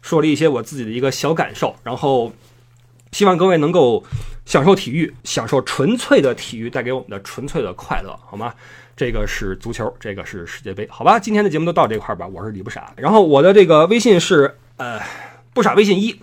[0.03, 2.33] 说了一些我自己的一个小感受，然后
[3.12, 4.03] 希望各位能够
[4.45, 8.53] 享受体育，享受纯粹的体育带给我们的纯粹的快乐，好吗？
[8.97, 11.19] 这个是足球，这个是世界杯，好吧？
[11.19, 12.27] 今天的节目都到这块儿吧。
[12.27, 14.99] 我是李不傻，然后我的这个微信是呃
[15.53, 16.19] 不傻微信一，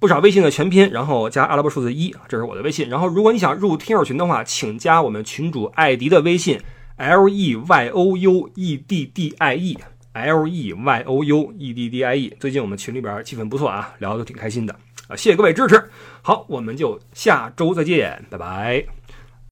[0.00, 2.88] 不傻微信的全拼，然后加阿拉伯数字一，这是我的微信。
[2.88, 6.60] 然后如果你想入听友群的话，请加我们群主艾迪的微信
[6.96, 9.78] L E Y O U E D D I E
[10.14, 12.36] L E Y O U E D D I E。
[12.40, 14.74] 最近我们群里边气氛不错啊，聊的都挺开心的
[15.06, 15.80] 啊，谢谢各位支持。
[16.22, 19.01] 好，我们就下周再见，拜拜。